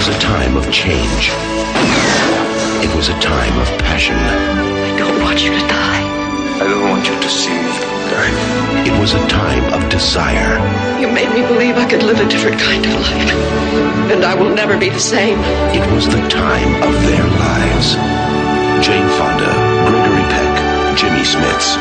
[0.00, 1.28] was a time of change.
[2.80, 4.16] It was a time of passion.
[4.16, 6.04] I don't want you to die.
[6.56, 7.74] I don't want you to see me
[8.08, 8.32] die.
[8.88, 10.56] It was a time of desire.
[10.98, 13.32] You made me believe I could live a different kind of life.
[14.08, 15.38] And I will never be the same.
[15.76, 17.92] It was the time of their lives.
[18.80, 19.52] Jane Fonda,
[19.84, 21.76] Gregory Peck, Jimmy Smits,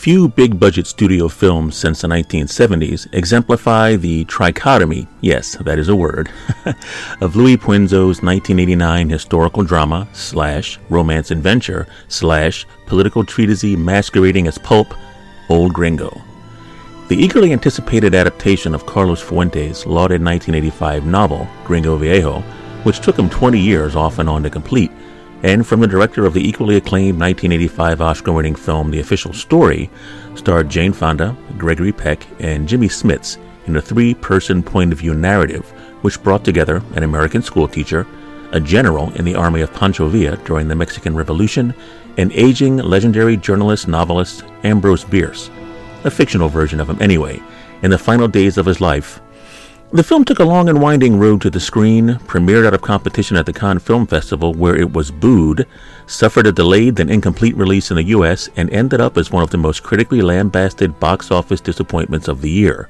[0.00, 5.94] Few big budget studio films since the 1970s exemplify the trichotomy, yes, that is a
[5.94, 6.30] word,
[7.20, 14.94] of Luis Puenzo's 1989 historical drama slash romance adventure slash political treatise masquerading as pulp,
[15.50, 16.22] Old Gringo.
[17.08, 22.40] The eagerly anticipated adaptation of Carlos Fuentes' lauded 1985 novel, Gringo Viejo,
[22.84, 24.92] which took him 20 years off and on to complete,
[25.42, 29.90] and from the director of the equally acclaimed 1985 Oscar winning film The Official Story,
[30.34, 35.14] starred Jane Fonda, Gregory Peck, and Jimmy Smits in a three person point of view
[35.14, 35.68] narrative
[36.02, 38.06] which brought together an American schoolteacher,
[38.52, 41.74] a general in the army of Pancho Villa during the Mexican Revolution,
[42.16, 45.50] and aging legendary journalist novelist Ambrose Bierce,
[46.04, 47.40] a fictional version of him anyway,
[47.82, 49.20] in the final days of his life
[49.92, 53.36] the film took a long and winding road to the screen, premiered out of competition
[53.36, 55.66] at the Cannes Film Festival, where it was booed,
[56.06, 59.50] suffered a delayed then incomplete release in the US, and ended up as one of
[59.50, 62.88] the most critically lambasted box office disappointments of the year.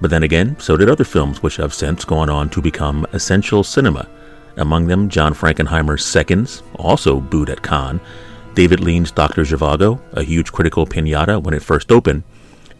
[0.00, 3.62] But then again, so did other films which have since gone on to become essential
[3.62, 4.08] cinema.
[4.56, 8.00] Among them, John Frankenheimer's Seconds, also booed at Cannes,
[8.54, 9.42] David Lean's Dr.
[9.42, 12.24] Zhivago, a huge critical pinata when it first opened,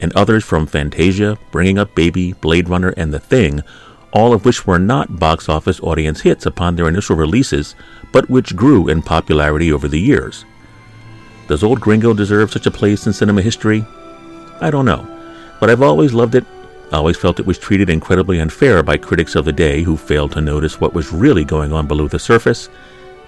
[0.01, 3.62] and others from Fantasia, Bringing Up Baby, Blade Runner, and The Thing,
[4.12, 7.75] all of which were not box office audience hits upon their initial releases,
[8.12, 10.45] but which grew in popularity over the years.
[11.48, 13.84] Does Old Gringo deserve such a place in cinema history?
[14.61, 15.07] I don't know,
[15.61, 16.45] but I've always loved it.
[16.92, 20.33] I always felt it was treated incredibly unfair by critics of the day who failed
[20.33, 22.69] to notice what was really going on below the surface,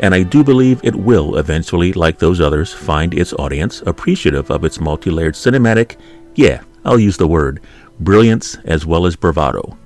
[0.00, 4.64] and I do believe it will eventually, like those others, find its audience appreciative of
[4.64, 5.96] its multi layered cinematic
[6.34, 7.60] yeah, I'll use the word
[8.00, 9.78] brilliance as well as bravado.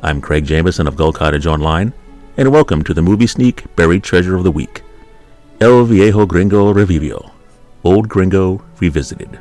[0.00, 1.92] I'm Craig Jameson of Gull Cottage Online,
[2.36, 4.82] and welcome to the Movie Sneak Buried Treasure of the Week
[5.60, 7.32] El Viejo Gringo Revivio,
[7.82, 9.40] Old Gringo Revisited.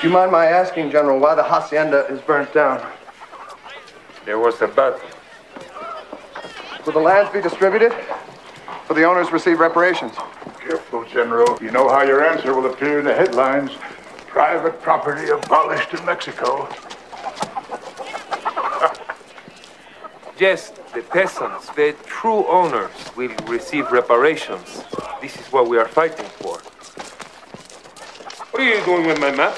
[0.00, 2.86] Do you mind my asking, General, why the hacienda is burnt down?
[4.24, 5.00] There was a battle.
[6.86, 7.92] Will the lands be distributed?
[8.88, 10.14] Will the owners receive reparations?
[10.58, 11.58] Careful, General.
[11.60, 13.72] You know how your answer will appear in the headlines.
[14.26, 16.66] Private property abolished in Mexico.
[20.40, 24.82] Yes, the peasants, the true owners, will receive reparations.
[25.20, 26.56] This is what we are fighting for.
[28.50, 29.54] What are you doing with my map?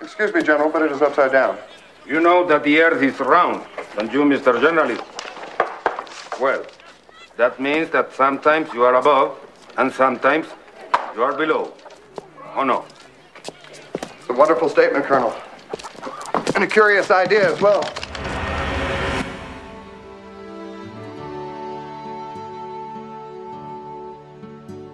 [0.00, 1.58] Excuse me, General, but it is upside down.
[2.06, 4.60] You know that the earth is round, don't you, Mr.
[4.60, 5.02] Journalist?
[6.40, 6.64] Well,
[7.36, 9.36] that means that sometimes you are above
[9.76, 10.46] and sometimes
[11.16, 11.74] you are below.
[12.54, 12.84] Oh no?
[13.48, 15.34] It's a wonderful statement, Colonel.
[16.54, 17.82] And a curious idea as well.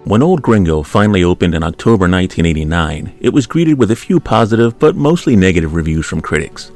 [0.03, 4.79] When Old Gringo finally opened in October 1989, it was greeted with a few positive
[4.79, 6.71] but mostly negative reviews from critics.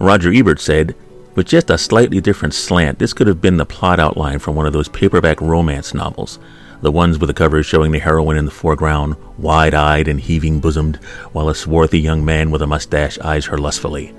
[0.00, 0.96] Roger Ebert said,
[1.36, 4.66] with just a slightly different slant, this could have been the plot outline from one
[4.66, 6.40] of those paperback romance novels,
[6.82, 10.58] the ones with the covers showing the heroine in the foreground, wide eyed and heaving
[10.58, 10.96] bosomed,
[11.32, 14.12] while a swarthy young man with a mustache eyes her lustfully.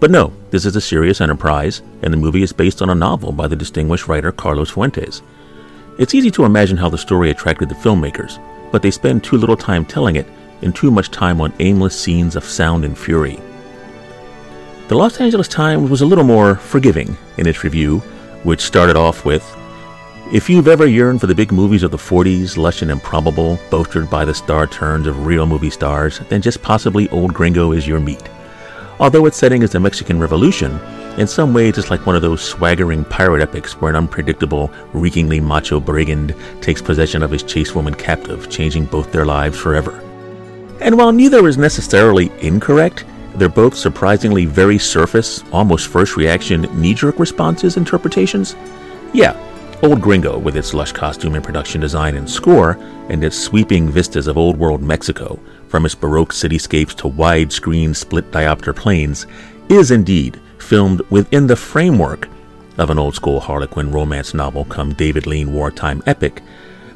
[0.00, 3.32] But no, this is a serious enterprise, and the movie is based on a novel
[3.32, 5.22] by the distinguished writer Carlos Fuentes.
[5.98, 8.38] It's easy to imagine how the story attracted the filmmakers,
[8.70, 10.26] but they spend too little time telling it
[10.60, 13.40] and too much time on aimless scenes of sound and fury.
[14.88, 18.00] The Los Angeles Times was a little more forgiving in its review,
[18.42, 19.42] which started off with
[20.34, 24.10] If you've ever yearned for the big movies of the 40s, lush and improbable, bolstered
[24.10, 28.00] by the star turns of real movie stars, then just possibly Old Gringo is your
[28.00, 28.28] meat.
[29.00, 30.78] Although its setting is the Mexican Revolution,
[31.16, 35.40] in some ways it's like one of those swaggering pirate epics where an unpredictable, reekingly
[35.40, 40.02] macho brigand takes possession of his chased woman captive, changing both their lives forever.
[40.80, 43.04] And while neither is necessarily incorrect,
[43.34, 48.54] they're both surprisingly very surface, almost first reaction, knee jerk responses interpretations.
[49.12, 49.36] Yeah,
[49.82, 52.78] Old Gringo, with its lush costume and production design and score,
[53.08, 55.38] and its sweeping vistas of old world Mexico,
[55.68, 59.26] from its baroque cityscapes to widescreen split diopter planes,
[59.68, 62.28] is indeed filmed within the framework
[62.76, 66.42] of an old school Harlequin romance novel come David Lean wartime epic.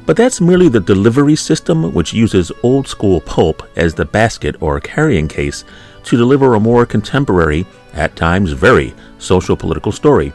[0.07, 4.81] But that's merely the delivery system which uses old school pulp as the basket or
[4.81, 5.65] carrying case
[6.05, 10.33] to deliver a more contemporary, at times very social political story.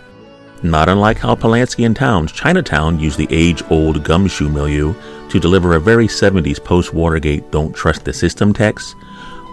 [0.63, 4.93] Not unlike how Polanski and Towne's, Chinatown used the age old gumshoe milieu
[5.29, 8.95] to deliver a very 70s post Watergate don't trust the system text,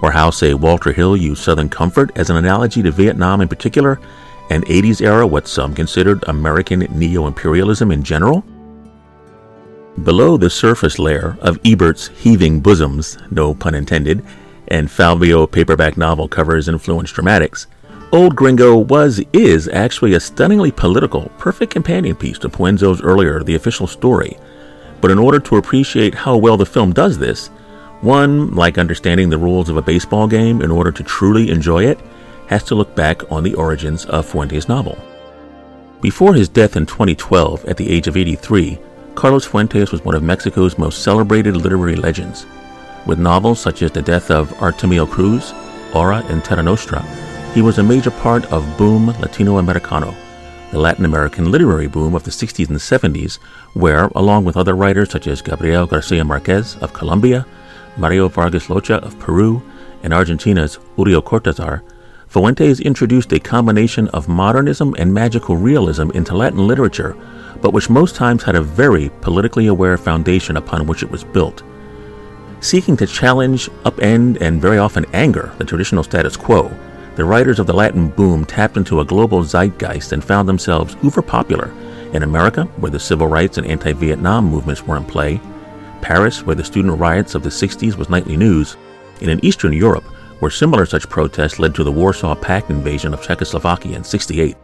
[0.03, 4.01] or how, say, Walter Hill used Southern Comfort as an analogy to Vietnam in particular,
[4.51, 8.45] and 80s era what some considered American neo imperialism in general.
[10.03, 14.25] Below the surface layer of Ebert's heaving bosoms, no pun intended,
[14.69, 17.67] and Fabio paperback novel covers influenced dramatics,
[18.13, 23.55] Old Gringo was, is actually a stunningly political, perfect companion piece to Puenzo's earlier The
[23.55, 24.37] Official Story.
[25.01, 27.49] But in order to appreciate how well the film does this,
[28.03, 32.01] one, like understanding the rules of a baseball game in order to truly enjoy it,
[32.49, 34.99] has to look back on the origins of Fuentes' novel.
[36.01, 38.79] Before his death in 2012 at the age of 83,
[39.15, 42.45] Carlos Fuentes was one of Mexico's most celebrated literary legends.
[43.07, 45.55] With novels such as The Death of Artemio Cruz,
[45.95, 47.03] Aura, and Terra Nostra,
[47.55, 50.15] he was a major part of Boom Latino Americano,
[50.73, 53.37] the Latin American literary boom of the 60s and 70s,
[53.75, 57.47] where, along with other writers such as Gabriel Garcia Marquez of Colombia,
[57.97, 59.63] Mario Vargas Llosa of Peru,
[60.03, 61.83] and Argentina's Julio Cortázar,
[62.27, 67.15] Fuentes introduced a combination of modernism and magical realism into Latin literature,
[67.61, 71.63] but which most times had a very politically aware foundation upon which it was built.
[72.61, 76.75] Seeking to challenge, upend, and very often anger the traditional status quo,
[77.17, 81.21] the writers of the Latin boom tapped into a global zeitgeist and found themselves uber
[81.21, 81.71] popular
[82.15, 85.39] in America, where the civil rights and anti Vietnam movements were in play,
[86.03, 88.77] Paris, where the student riots of the 60s was nightly news,
[89.21, 90.05] and in Eastern Europe,
[90.41, 94.57] where similar such protests led to the Warsaw Pact invasion of Czechoslovakia in 68.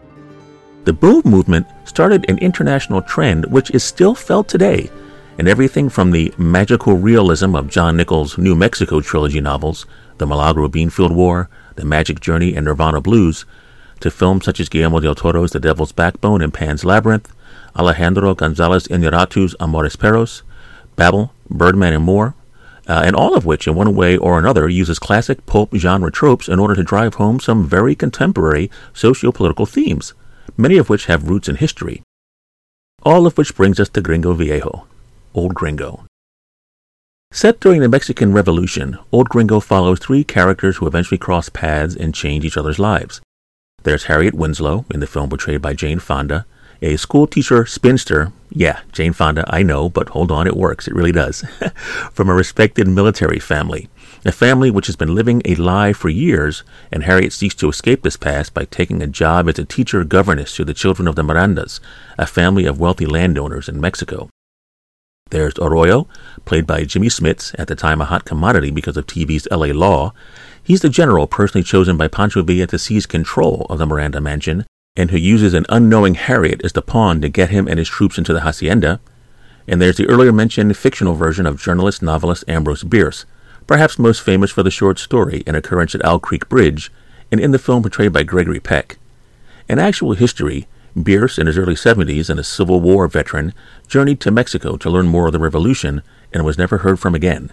[0.85, 4.91] The boom movement started an international trend which is still felt today
[5.39, 9.87] and everything from the magical realism of John Nichols' New Mexico trilogy novels,
[10.19, 13.47] The Milagro Beanfield War, The Magic Journey, and Nirvana Blues,
[14.01, 17.33] to films such as Guillermo del Toro's The Devil's Backbone and Pan's Labyrinth,
[17.77, 20.43] Alejandro Gonzalez Iñárritu's Amores Perros,
[20.99, 22.35] Babel, Birdman, and more,
[22.89, 26.49] uh, and all of which, in one way or another, uses classic pulp genre tropes
[26.49, 30.13] in order to drive home some very contemporary socio-political themes,
[30.57, 32.03] many of which have roots in history.
[33.05, 34.89] All of which brings us to Gringo Viejo.
[35.35, 36.05] Old Gringo.
[37.31, 42.13] Set during the Mexican Revolution, Old Gringo follows three characters who eventually cross paths and
[42.13, 43.21] change each other's lives.
[43.85, 46.45] There's Harriet Winslow, in the film portrayed by Jane Fonda,
[46.81, 48.33] a schoolteacher spinster.
[48.51, 50.89] Yeah, Jane Fonda, I know, but hold on, it works.
[50.89, 51.41] It really does.
[52.13, 53.89] From a respected military family.
[54.25, 58.03] A family which has been living a lie for years, and Harriet seeks to escape
[58.03, 61.23] this past by taking a job as a teacher governess to the children of the
[61.23, 61.81] Mirandas,
[62.19, 64.29] a family of wealthy landowners in Mexico.
[65.31, 66.09] There's Arroyo,
[66.47, 70.15] played by Jimmy Smits, at the time a hot commodity because of TV's LA Law.
[70.63, 74.65] He's the general personally chosen by Pancho Villa to seize control of the Miranda mansion,
[74.99, 78.19] and who uses an unknowing Harriet as the pawn to get him and his troops
[78.19, 79.01] into the hacienda.
[79.69, 83.25] And there's the earlier mentioned fictional version of journalist novelist Ambrose Bierce,
[83.69, 86.91] perhaps most famous for the short story An Occurrence at Owl Creek Bridge,
[87.31, 88.99] and in the film portrayed by Gregory Peck.
[89.69, 90.67] In actual history,
[91.01, 93.55] Bierce, in his early 70s and a Civil War veteran,
[93.87, 96.03] journeyed to Mexico to learn more of the revolution
[96.33, 97.53] and was never heard from again.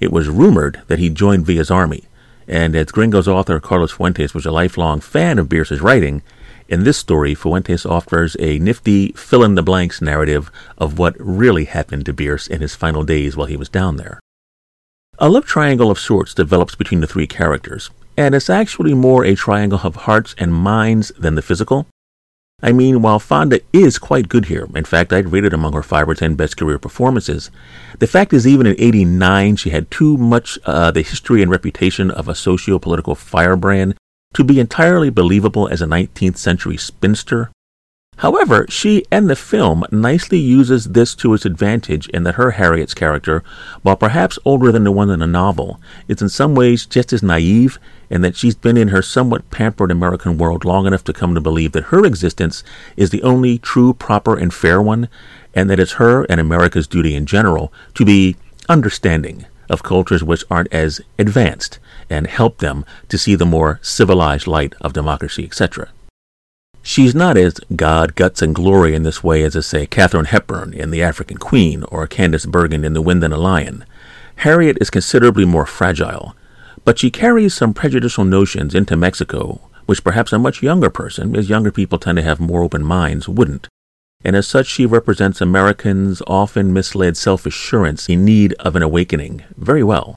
[0.00, 2.04] It was rumored that he joined Villa's army,
[2.46, 6.22] and as Gringo's author Carlos Fuentes was a lifelong fan of Bierce's writing,
[6.68, 11.64] in this story, Fuentes offers a nifty fill in the blanks narrative of what really
[11.64, 14.20] happened to Bierce in his final days while he was down there.
[15.18, 19.34] A love triangle of sorts develops between the three characters, and it's actually more a
[19.34, 21.86] triangle of hearts and minds than the physical.
[22.62, 25.82] I mean, while Fonda is quite good here, in fact, I'd rate it among her
[25.82, 27.50] 5 or 10 best career performances,
[27.98, 32.10] the fact is, even in 89, she had too much uh, the history and reputation
[32.10, 33.94] of a socio political firebrand
[34.34, 37.50] to be entirely believable as a 19th century spinster.
[38.18, 42.92] However, she and the film nicely uses this to its advantage in that her Harriet's
[42.92, 43.44] character,
[43.82, 47.22] while perhaps older than the one in the novel, is in some ways just as
[47.22, 47.78] naive
[48.10, 51.40] and that she's been in her somewhat pampered American world long enough to come to
[51.40, 52.64] believe that her existence
[52.96, 55.08] is the only true, proper, and fair one,
[55.54, 58.36] and that it's her and America's duty in general to be
[58.68, 61.78] understanding of cultures which aren't as advanced
[62.10, 65.88] and help them to see the more civilized light of democracy, etc.
[66.82, 70.72] She's not as God, guts, and glory in this way as, a, say, Katharine Hepburn
[70.72, 73.84] in The African Queen or Candice Bergen in The Wind and the Lion.
[74.36, 76.34] Harriet is considerably more fragile,
[76.84, 81.50] but she carries some prejudicial notions into Mexico, which perhaps a much younger person, as
[81.50, 83.68] younger people tend to have more open minds, wouldn't.
[84.24, 89.44] And as such, she represents Americans' often misled self assurance in need of an awakening
[89.56, 90.16] very well.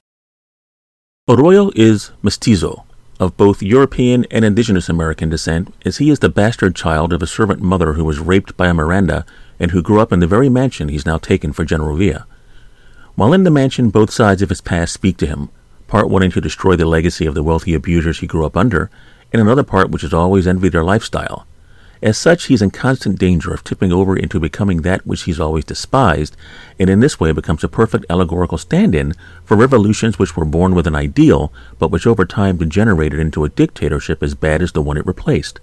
[1.28, 2.84] Arroyo is mestizo,
[3.20, 7.28] of both European and indigenous American descent, as he is the bastard child of a
[7.28, 9.24] servant mother who was raped by a Miranda
[9.60, 12.26] and who grew up in the very mansion he's now taken for General Villa.
[13.14, 15.50] While in the mansion, both sides of his past speak to him,
[15.86, 18.90] part wanting to destroy the legacy of the wealthy abusers he grew up under,
[19.32, 21.46] and another part which has always envied their lifestyle.
[22.02, 25.64] As such, he's in constant danger of tipping over into becoming that which he's always
[25.64, 26.36] despised,
[26.76, 30.74] and in this way becomes a perfect allegorical stand in for revolutions which were born
[30.74, 34.82] with an ideal, but which over time degenerated into a dictatorship as bad as the
[34.82, 35.60] one it replaced.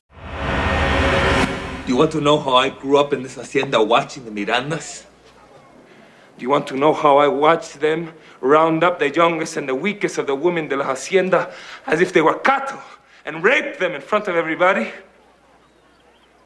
[1.86, 5.06] Do you want to know how I grew up in this hacienda watching the Mirandas?
[6.38, 9.76] Do you want to know how I watched them round up the youngest and the
[9.76, 11.54] weakest of the women de la hacienda
[11.86, 12.80] as if they were cattle
[13.26, 14.90] and rape them in front of everybody?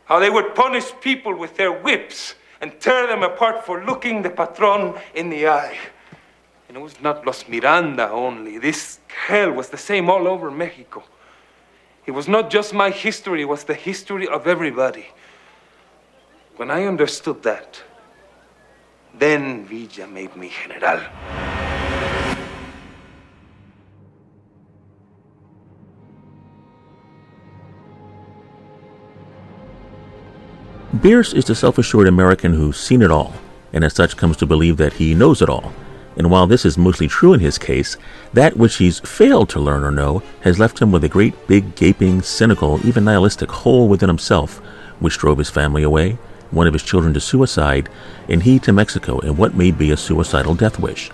[0.05, 4.29] How they would punish people with their whips and tear them apart for looking the
[4.29, 5.77] patron in the eye.
[6.67, 8.57] And it was not Los Miranda only.
[8.57, 11.03] This hell was the same all over Mexico.
[12.05, 15.07] It was not just my history, it was the history of everybody.
[16.57, 17.81] When I understood that,
[19.13, 21.01] then Villa made me general.
[31.03, 33.33] Bierce is the self assured American who's seen it all,
[33.73, 35.73] and as such comes to believe that he knows it all.
[36.15, 37.97] And while this is mostly true in his case,
[38.31, 41.75] that which he's failed to learn or know has left him with a great big,
[41.75, 44.59] gaping, cynical, even nihilistic hole within himself,
[45.01, 46.17] which drove his family away,
[46.51, 47.89] one of his children to suicide,
[48.29, 51.11] and he to Mexico in what may be a suicidal death wish.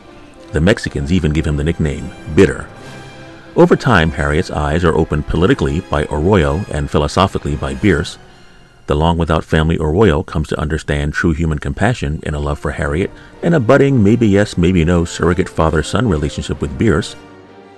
[0.51, 2.69] The Mexicans even give him the nickname Bitter.
[3.55, 8.19] Over time, Harriet's eyes are opened politically by Arroyo and philosophically by Bierce.
[8.89, 12.71] The long without family Arroyo comes to understand true human compassion in a love for
[12.71, 13.11] Harriet,
[13.43, 17.15] and a budding, maybe yes, maybe no, surrogate father son relationship with Bierce.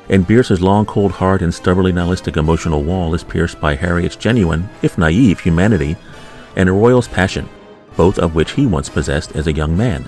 [0.08, 4.70] And Bierce's long, cold heart and stubbornly nihilistic emotional wall is pierced by Harriet's genuine,
[4.84, 5.98] if naive, humanity
[6.56, 7.50] and Arroyo's passion,
[7.98, 10.08] both of which he once possessed as a young man.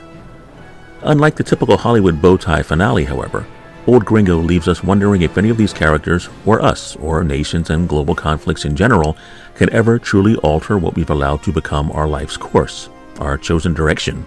[1.02, 3.46] Unlike the typical Hollywood bow tie finale, however,
[3.86, 7.90] Old Gringo leaves us wondering if any of these characters, or us, or nations and
[7.90, 9.18] global conflicts in general,
[9.56, 14.26] can ever truly alter what we've allowed to become our life's course, our chosen direction.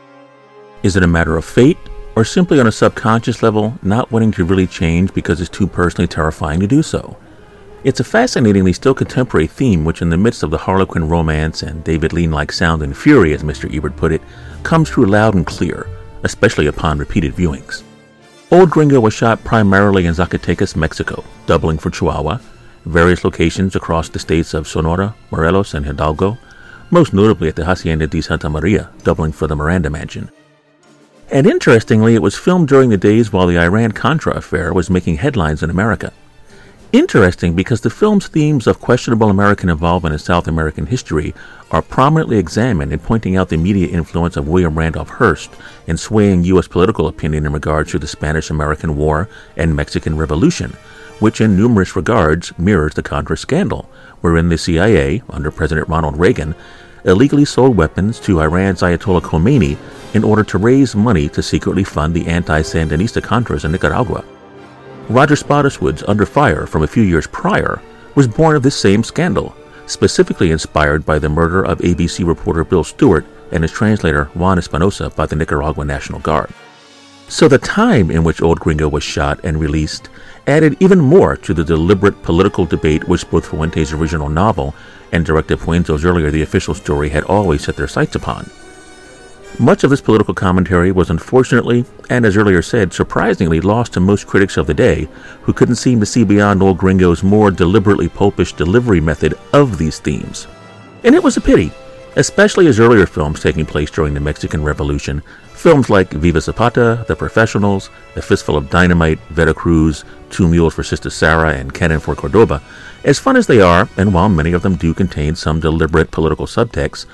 [0.83, 1.79] Is it a matter of fate,
[2.17, 6.07] or simply on a subconscious level, not wanting to really change because it's too personally
[6.07, 7.17] terrifying to do so?
[7.83, 11.83] It's a fascinatingly still contemporary theme which, in the midst of the Harlequin romance and
[11.83, 13.75] David Lean like sound and fury, as Mr.
[13.75, 14.21] Ebert put it,
[14.65, 15.89] comes through loud and clear,
[16.25, 17.86] especially upon repeated viewings.
[18.53, 22.39] Old Gringo was shot primarily in Zacatecas, Mexico, doubling for Chihuahua,
[22.85, 26.39] various locations across the states of Sonora, Morelos, and Hidalgo,
[26.93, 30.31] most notably at the Hacienda de Santa Maria, doubling for the Miranda Mansion.
[31.33, 35.17] And interestingly, it was filmed during the days while the Iran Contra affair was making
[35.17, 36.13] headlines in America.
[36.97, 41.35] Interesting because the film's themes of questionable American involvement in South American history
[41.71, 45.51] are prominently examined in pointing out the media influence of William Randolph Hearst
[45.87, 46.67] in swaying U.S.
[46.67, 50.71] political opinion in regards to the Spanish American War and Mexican Revolution,
[51.19, 53.91] which in numerous regards mirrors the Contra scandal,
[54.23, 56.55] wherein the CIA, under President Ronald Reagan,
[57.05, 59.77] illegally sold weapons to Iran's Ayatollah Khomeini
[60.15, 64.25] in order to raise money to secretly fund the anti Sandinista Contras in Nicaragua.
[65.09, 67.81] Roger Spottiswoode's Under Fire from a few years prior
[68.17, 69.55] was born of this same scandal,
[69.87, 75.11] specifically inspired by the murder of ABC reporter Bill Stewart and his translator Juan Espinosa
[75.11, 76.51] by the Nicaraguan National Guard.
[77.29, 80.09] So the time in which Old Gringo was shot and released
[80.49, 84.75] added even more to the deliberate political debate which both Fuente's original novel
[85.13, 88.51] and director Puenzo's earlier The Official Story had always set their sights upon.
[89.59, 94.27] Much of this political commentary was unfortunately, and as earlier said, surprisingly lost to most
[94.27, 95.09] critics of the day,
[95.41, 99.99] who couldn't seem to see beyond Old Gringo's more deliberately popish delivery method of these
[99.99, 100.47] themes.
[101.05, 101.73] And it was a pity,
[102.17, 105.23] especially as earlier films taking place during the Mexican Revolution,
[105.55, 111.09] films like Viva Zapata, The Professionals, A Fistful of Dynamite, Veracruz, Two Mules for Sister
[111.09, 112.63] Sara, and Cannon for Cordoba,
[113.05, 116.45] as fun as they are, and while many of them do contain some deliberate political
[116.45, 117.07] subtext,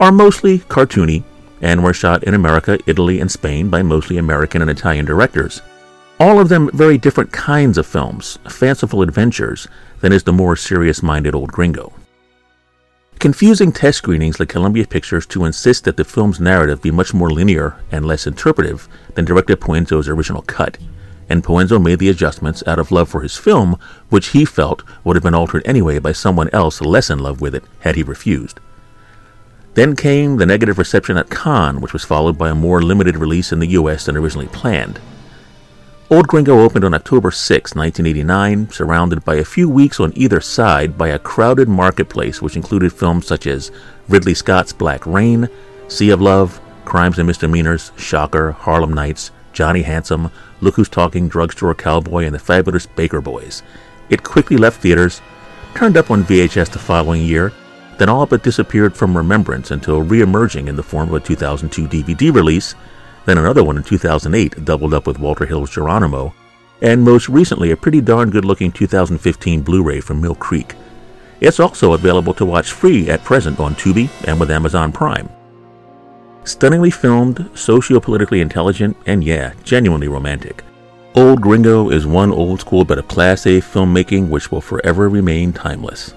[0.00, 1.24] are mostly cartoony
[1.60, 5.62] and were shot in America, Italy, and Spain by mostly American and Italian directors.
[6.18, 9.66] All of them very different kinds of films, fanciful adventures,
[10.00, 11.92] than is the more serious minded old gringo.
[13.18, 17.30] Confusing test screenings led Columbia Pictures to insist that the film's narrative be much more
[17.30, 20.78] linear and less interpretive than director Puenzo's original cut,
[21.28, 25.16] and Puenzo made the adjustments out of love for his film, which he felt would
[25.16, 28.58] have been altered anyway by someone else less in love with it had he refused.
[29.74, 33.52] Then came the negative reception at Cannes, which was followed by a more limited release
[33.52, 35.00] in the US than originally planned.
[36.10, 40.98] Old Gringo opened on October 6, 1989, surrounded by a few weeks on either side
[40.98, 43.70] by a crowded marketplace which included films such as
[44.08, 45.48] Ridley Scott's Black Rain,
[45.86, 51.76] Sea of Love, Crimes and Misdemeanors, Shocker, Harlem Nights, Johnny Handsome, Look Who's Talking, Drugstore
[51.76, 53.62] Cowboy, and the fabulous Baker Boys.
[54.08, 55.20] It quickly left theaters,
[55.76, 57.52] turned up on VHS the following year,
[58.00, 61.86] then all but disappeared from remembrance until re emerging in the form of a 2002
[61.86, 62.74] DVD release,
[63.26, 66.32] then another one in 2008 doubled up with Walter Hill's Geronimo,
[66.80, 70.74] and most recently a pretty darn good looking 2015 Blu ray from Mill Creek.
[71.42, 75.28] It's also available to watch free at present on Tubi and with Amazon Prime.
[76.44, 80.64] Stunningly filmed, socio-politically intelligent, and yeah, genuinely romantic.
[81.14, 85.52] Old Gringo is one old school bit of Class A filmmaking which will forever remain
[85.52, 86.14] timeless.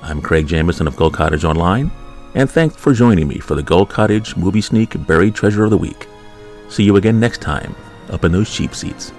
[0.00, 1.90] I'm Craig Jamison of Gull Cottage Online,
[2.34, 5.76] and thanks for joining me for the Gull Cottage Movie Sneak Buried Treasure of the
[5.76, 6.06] Week.
[6.68, 7.74] See you again next time,
[8.10, 9.12] up in those cheap seats.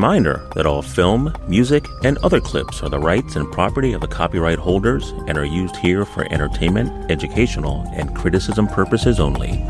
[0.00, 4.08] Reminder that all film, music, and other clips are the rights and property of the
[4.08, 9.62] copyright holders and are used here for entertainment, educational, and criticism purposes only.